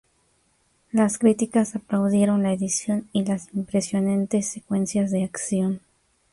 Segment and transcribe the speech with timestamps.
[0.91, 5.79] Las críticas aplaudieron la edición y las impresionantes secuencias de acción.